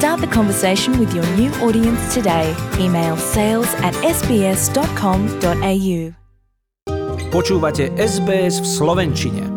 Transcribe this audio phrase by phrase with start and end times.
[0.00, 2.56] Start the conversation with your new audience today.
[2.78, 6.00] Email sales at sbs.com.au.
[7.28, 9.49] Počúvate SBS v Slovenčine.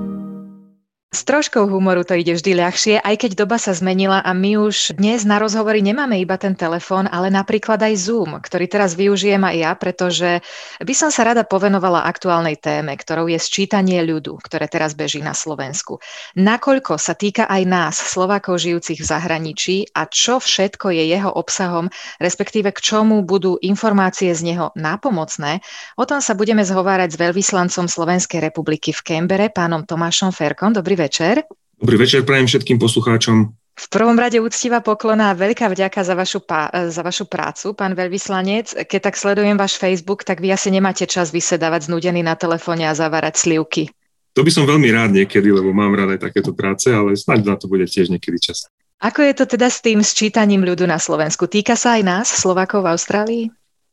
[1.14, 4.98] S troškou humoru to ide vždy ľahšie, aj keď doba sa zmenila a my už
[4.98, 9.56] dnes na rozhovory nemáme iba ten telefón, ale napríklad aj Zoom, ktorý teraz využijem aj
[9.62, 10.42] ja, pretože
[10.82, 15.38] by som sa rada povenovala aktuálnej téme, ktorou je sčítanie ľudu, ktoré teraz beží na
[15.38, 16.02] Slovensku.
[16.34, 21.94] Nakoľko sa týka aj nás, Slovákov žijúcich v zahraničí a čo všetko je jeho obsahom,
[22.18, 25.62] respektíve k čomu budú informácie z neho nápomocné,
[25.94, 30.74] o tom sa budeme zhovárať s veľvyslancom Slovenskej republiky v Kembere, pánom Tomášom Ferkom.
[30.74, 31.44] Dobrý večer.
[31.76, 33.52] Dobrý večer prajem všetkým poslucháčom.
[33.74, 37.98] V prvom rade úctivá poklona a veľká vďaka za vašu, pá- za vašu prácu, pán
[37.98, 38.86] veľvyslanec.
[38.86, 42.94] Keď tak sledujem váš Facebook, tak vy asi nemáte čas vysedávať znudený na telefóne a
[42.94, 43.90] zavárať slivky.
[44.38, 47.56] To by som veľmi rád niekedy, lebo mám rád aj takéto práce, ale snáď na
[47.58, 48.70] to bude tiež niekedy čas.
[49.02, 51.50] Ako je to teda s tým sčítaním ľudu na Slovensku?
[51.50, 53.44] Týka sa aj nás, Slovákov v Austrálii?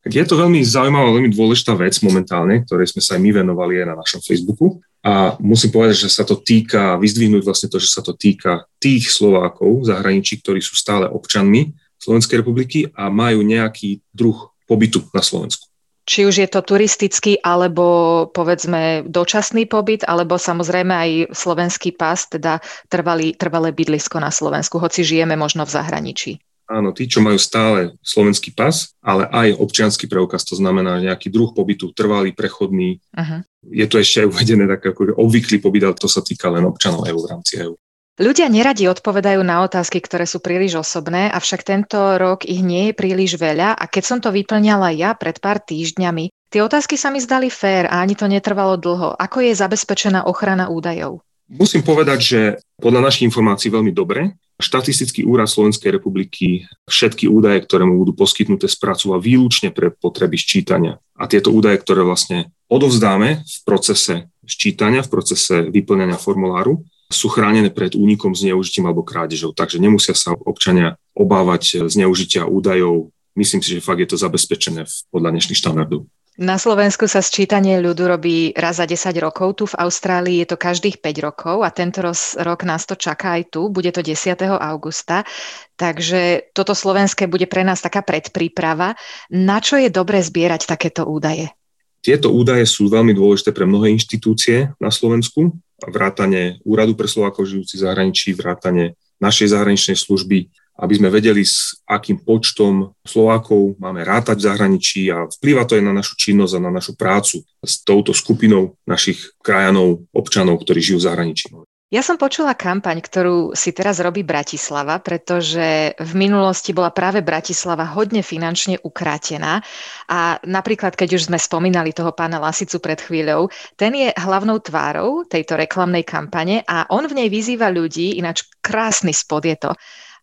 [0.04, 3.86] Je to veľmi zaujímavá, veľmi dôležitá vec momentálne, ktorej sme sa aj my venovali aj
[3.92, 4.80] na našom Facebooku.
[5.00, 9.08] A musím povedať, že sa to týka, vyzdvihnúť vlastne to, že sa to týka tých
[9.08, 15.24] Slovákov v zahraničí, ktorí sú stále občanmi Slovenskej republiky a majú nejaký druh pobytu na
[15.24, 15.68] Slovensku.
[16.10, 22.58] Či už je to turistický, alebo povedzme dočasný pobyt, alebo samozrejme aj slovenský pás, teda
[22.90, 26.32] trvalý, trvalé bydlisko na Slovensku, hoci žijeme možno v zahraničí.
[26.70, 31.50] Áno, tí, čo majú stále slovenský pas, ale aj občianský preukaz, to znamená nejaký druh
[31.50, 33.02] pobytu, trvalý, prechodný.
[33.10, 33.42] Uh-huh.
[33.66, 37.10] Je to ešte aj uvedené tak ako obvyklý pobyt, ale to sa týka len občanov
[37.10, 37.74] EU v rámci EU.
[38.20, 42.94] Ľudia neradi odpovedajú na otázky, ktoré sú príliš osobné, avšak tento rok ich nie je
[42.94, 47.18] príliš veľa a keď som to vyplňala ja pred pár týždňami, tie otázky sa mi
[47.18, 49.16] zdali fér a ani to netrvalo dlho.
[49.16, 51.24] Ako je zabezpečená ochrana údajov?
[51.50, 52.40] Musím povedať, že
[52.78, 54.38] podľa našich informácií veľmi dobre.
[54.60, 61.00] Štatistický úrad Slovenskej republiky všetky údaje, ktoré mu budú poskytnuté, spracúva výlučne pre potreby ščítania.
[61.16, 67.74] A tieto údaje, ktoré vlastne odovzdáme v procese ščítania, v procese vyplňania formuláru, sú chránené
[67.74, 69.50] pred únikom, zneužitím alebo krádežou.
[69.50, 73.10] Takže nemusia sa občania obávať zneužitia údajov.
[73.34, 76.06] Myslím si, že fakt je to zabezpečené podľa dnešných štandardov.
[76.40, 80.56] Na Slovensku sa sčítanie ľudu robí raz za 10 rokov, tu v Austrálii je to
[80.56, 82.00] každých 5 rokov a tento
[82.40, 84.40] rok nás to čaká aj tu, bude to 10.
[84.48, 85.28] augusta,
[85.76, 88.96] takže toto slovenské bude pre nás taká predpríprava.
[89.28, 91.52] Na čo je dobre zbierať takéto údaje?
[92.00, 95.52] Tieto údaje sú veľmi dôležité pre mnohé inštitúcie na Slovensku,
[95.84, 100.48] vrátane Úradu pre Slovákov žijúcich v zahraničí, vrátane našej zahraničnej služby,
[100.80, 105.84] aby sme vedeli, s akým počtom Slovákov máme rátať v zahraničí a vplýva to aj
[105.84, 110.98] na našu činnosť a na našu prácu s touto skupinou našich krajanov, občanov, ktorí žijú
[111.04, 111.46] v zahraničí.
[111.90, 117.82] Ja som počula kampaň, ktorú si teraz robí Bratislava, pretože v minulosti bola práve Bratislava
[117.82, 119.58] hodne finančne ukrátená
[120.06, 125.26] a napríklad, keď už sme spomínali toho pána Lasicu pred chvíľou, ten je hlavnou tvárou
[125.26, 129.74] tejto reklamnej kampane a on v nej vyzýva ľudí, ináč krásny spod je to,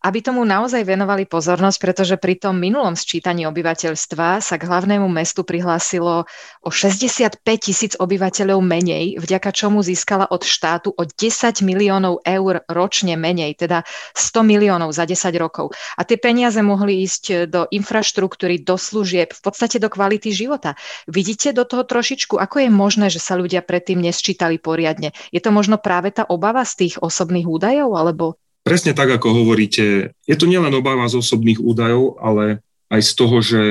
[0.02, 5.42] aby tomu naozaj venovali pozornosť, pretože pri tom minulom sčítaní obyvateľstva sa k hlavnému mestu
[5.42, 6.30] prihlásilo
[6.62, 13.18] o 65 tisíc obyvateľov menej, vďaka čomu získala od štátu o 10 miliónov eur ročne
[13.18, 15.74] menej, teda 100 miliónov za 10 rokov.
[15.98, 20.78] A tie peniaze mohli ísť do infraštruktúry, do služieb, v podstate do kvality života.
[21.10, 25.12] Vidíte do toho trošičku, ako je možné, že sa ľudia predtým nesčítali poriadne?
[25.34, 30.12] Je to možno práve tá obava z tých osobných údajov, alebo Presne tak, ako hovoríte,
[30.28, 32.60] je to nielen obava z osobných údajov, ale
[32.92, 33.62] aj z toho, že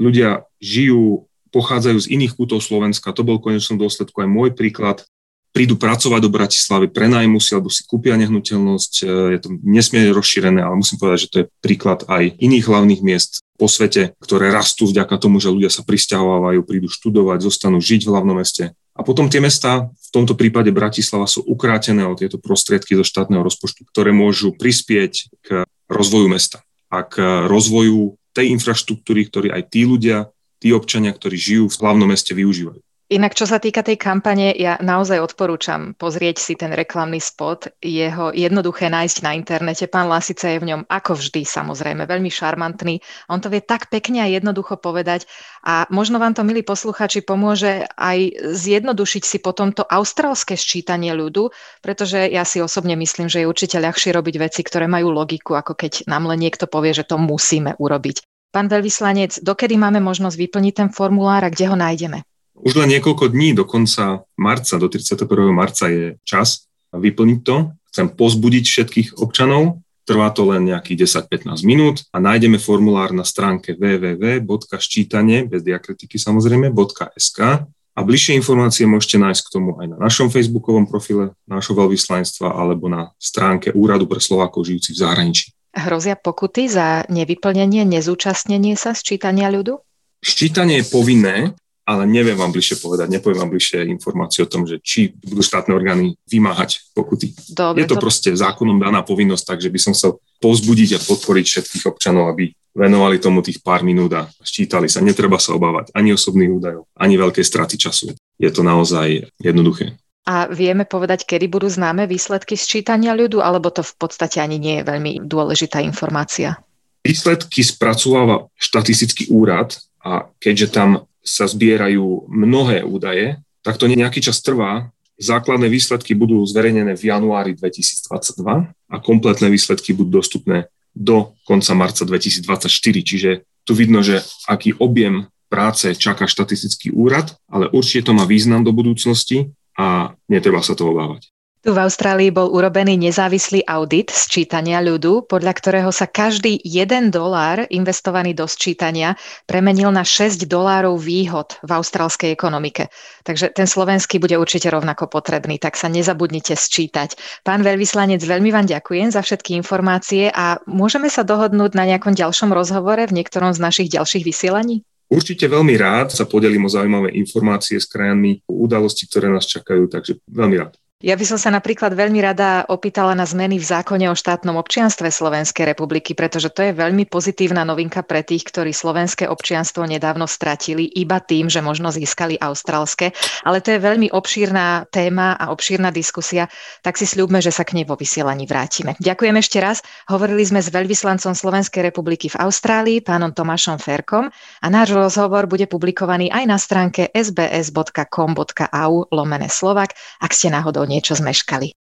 [0.00, 3.12] ľudia žijú, pochádzajú z iných kútov Slovenska.
[3.12, 5.04] To bol konečnom dôsledku aj môj príklad.
[5.52, 8.92] Prídu pracovať do Bratislavy, prenajmu si alebo si kúpia nehnuteľnosť.
[9.00, 9.04] E,
[9.36, 13.40] je to nesmierne rozšírené, ale musím povedať, že to je príklad aj iných hlavných miest
[13.56, 18.12] po svete, ktoré rastú vďaka tomu, že ľudia sa pristahovávajú, prídu študovať, zostanú žiť v
[18.12, 18.76] hlavnom meste.
[18.96, 23.44] A potom tie mesta, v tomto prípade Bratislava, sú ukrátené o tieto prostriedky zo štátneho
[23.44, 25.12] rozpočtu, ktoré môžu prispieť
[25.44, 31.36] k rozvoju mesta a k rozvoju tej infraštruktúry, ktorý aj tí ľudia, tí občania, ktorí
[31.36, 32.80] žijú v hlavnom meste, využívajú.
[33.06, 37.78] Inak, čo sa týka tej kampane, ja naozaj odporúčam pozrieť si ten reklamný spot.
[37.78, 39.86] Jeho jednoduché nájsť na internete.
[39.86, 42.98] Pán Lasica je v ňom ako vždy, samozrejme, veľmi šarmantný.
[43.30, 45.30] On to vie tak pekne a jednoducho povedať.
[45.62, 51.54] A možno vám to, milí posluchači, pomôže aj zjednodušiť si potom to austrálske sčítanie ľudu,
[51.86, 55.78] pretože ja si osobne myslím, že je určite ľahšie robiť veci, ktoré majú logiku, ako
[55.78, 58.50] keď nám len niekto povie, že to musíme urobiť.
[58.50, 62.26] Pán veľvyslanec, dokedy máme možnosť vyplniť ten formulár a kde ho nájdeme?
[62.56, 65.28] Už len niekoľko dní, do konca marca, do 31.
[65.52, 67.56] marca je čas vyplniť to.
[67.92, 73.74] Chcem pozbudiť všetkých občanov, trvá to len nejakých 10-15 minút a nájdeme formulár na stránke
[73.76, 76.72] www.ščítanie, bez diakritiky samozrejme,
[77.16, 77.66] .sk
[77.96, 82.92] a bližšie informácie môžete nájsť k tomu aj na našom facebookovom profile nášho veľvyslanectva alebo
[82.92, 85.46] na stránke Úradu pre Slovákov žijúcich v zahraničí.
[85.72, 89.80] Hrozia pokuty za nevyplnenie, nezúčastnenie sa sčítania ľudu?
[90.20, 91.36] Ščítanie je povinné,
[91.86, 95.70] ale neviem vám bližšie povedať, nepoviem vám bližšie informácie o tom, že či budú štátne
[95.70, 97.30] orgány vymáhať pokuty.
[97.54, 101.44] Dobre, je to, to proste zákonom daná povinnosť, takže by som chcel povzbudiť a podporiť
[101.46, 104.98] všetkých občanov, aby venovali tomu tých pár minút a ščítali sa.
[104.98, 108.12] Netreba sa obávať ani osobných údajov, ani veľké straty času.
[108.36, 109.94] Je to naozaj jednoduché.
[110.26, 114.82] A vieme povedať, kedy budú známe výsledky sčítania ľudu, alebo to v podstate ani nie
[114.82, 116.58] je veľmi dôležitá informácia?
[117.06, 124.38] Výsledky spracováva štatistický úrad a keďže tam sa zbierajú mnohé údaje, tak to nejaký čas
[124.38, 124.94] trvá.
[125.18, 132.06] Základné výsledky budú zverejnené v januári 2022 a kompletné výsledky budú dostupné do konca marca
[132.06, 132.70] 2024.
[133.02, 133.30] Čiže
[133.66, 138.70] tu vidno, že aký objem práce čaká štatistický úrad, ale určite to má význam do
[138.70, 141.35] budúcnosti a netreba sa to obávať.
[141.66, 147.66] Tu v Austrálii bol urobený nezávislý audit sčítania ľudu, podľa ktorého sa každý 1 dolár
[147.74, 149.18] investovaný do sčítania
[149.50, 152.86] premenil na 6 dolárov výhod v austrálskej ekonomike.
[153.26, 157.18] Takže ten slovenský bude určite rovnako potrebný, tak sa nezabudnite sčítať.
[157.42, 162.54] Pán veľvyslanec, veľmi vám ďakujem za všetky informácie a môžeme sa dohodnúť na nejakom ďalšom
[162.54, 164.86] rozhovore v niektorom z našich ďalších vysielaní?
[165.10, 170.22] Určite veľmi rád sa podelím o zaujímavé informácie s krajami, udalosti, ktoré nás čakajú, takže
[170.30, 170.78] veľmi rád.
[171.04, 175.12] Ja by som sa napríklad veľmi rada opýtala na zmeny v zákone o štátnom občianstve
[175.12, 180.88] Slovenskej republiky, pretože to je veľmi pozitívna novinka pre tých, ktorí slovenské občianstvo nedávno stratili
[180.88, 183.12] iba tým, že možno získali austrálske.
[183.44, 186.48] Ale to je veľmi obšírna téma a obšírna diskusia,
[186.80, 188.96] tak si sľúbme, že sa k nej vo vysielaní vrátime.
[188.96, 189.84] Ďakujem ešte raz.
[190.08, 195.68] Hovorili sme s veľvyslancom Slovenskej republiky v Austrálii, pánom Tomášom Ferkom a náš rozhovor bude
[195.68, 199.92] publikovaný aj na stránke sbs.com.au lomene Slovak,
[200.24, 201.74] ak ste náhodou niečo zmeškali.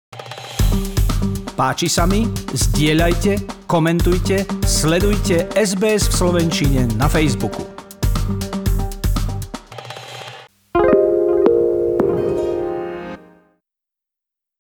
[1.53, 2.25] Páči sa mi?
[2.55, 7.72] Zdieľajte, komentujte, sledujte SBS v Slovenčine na Facebooku.